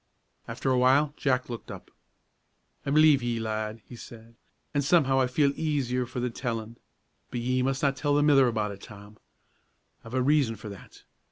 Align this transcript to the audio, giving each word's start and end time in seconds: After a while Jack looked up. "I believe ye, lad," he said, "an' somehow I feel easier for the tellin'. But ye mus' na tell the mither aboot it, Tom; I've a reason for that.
After 0.47 0.71
a 0.71 0.79
while 0.79 1.13
Jack 1.15 1.47
looked 1.47 1.69
up. 1.69 1.91
"I 2.87 2.89
believe 2.89 3.21
ye, 3.21 3.39
lad," 3.39 3.81
he 3.85 3.95
said, 3.95 4.35
"an' 4.73 4.81
somehow 4.81 5.19
I 5.19 5.27
feel 5.27 5.51
easier 5.55 6.07
for 6.07 6.19
the 6.19 6.31
tellin'. 6.31 6.77
But 7.29 7.41
ye 7.41 7.61
mus' 7.61 7.83
na 7.83 7.91
tell 7.91 8.15
the 8.15 8.23
mither 8.23 8.47
aboot 8.47 8.71
it, 8.71 8.81
Tom; 8.81 9.19
I've 10.03 10.15
a 10.15 10.23
reason 10.23 10.55
for 10.55 10.69
that. 10.69 11.03